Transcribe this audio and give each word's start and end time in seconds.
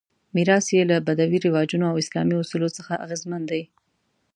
میراث 0.35 0.65
یې 0.75 0.81
له 0.91 0.97
بدوي 1.07 1.39
رواجونو 1.45 1.85
او 1.91 1.95
اسلامي 2.03 2.35
اصولو 2.39 2.69
څخه 2.77 2.93
اغېزمن 3.05 3.41
دی. 3.51 3.63